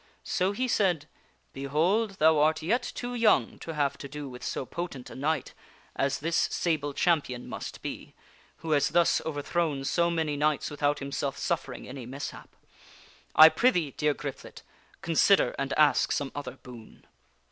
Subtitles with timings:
[0.23, 1.05] So he said,"
[1.53, 5.53] Behold, thou art yet too young to have to do with so potent a knight
[5.95, 8.15] as this sable champion must be,
[8.65, 12.49] who has thus overthrown so many knights without himself suffering any mishap.
[13.35, 14.63] I prithee, dear Griflet,
[15.03, 17.05] consider and ask some other boon."